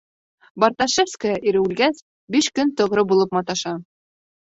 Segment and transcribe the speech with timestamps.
[0.61, 2.01] Барташевская, ире үлгәс,
[2.37, 3.75] биш көн тоғро булып маташа.